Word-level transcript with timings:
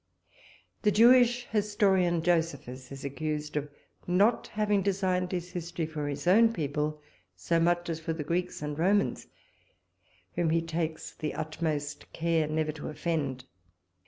The 0.81 0.89
Jewish 0.89 1.45
historian, 1.51 2.23
Josephus, 2.23 2.91
is 2.91 3.05
accused 3.05 3.55
of 3.55 3.69
not 4.07 4.47
having 4.47 4.81
designed 4.81 5.31
his 5.31 5.51
history 5.51 5.85
for 5.85 6.07
his 6.07 6.25
own 6.25 6.51
people 6.53 7.03
so 7.35 7.59
much 7.59 7.87
as 7.87 7.99
for 7.99 8.11
the 8.11 8.23
Greeks 8.23 8.63
and 8.63 8.79
Romans, 8.79 9.27
whom 10.33 10.49
he 10.49 10.63
takes 10.63 11.11
the 11.11 11.35
utmost 11.35 12.11
care 12.13 12.47
never 12.47 12.71
to 12.71 12.87
offend. 12.87 13.45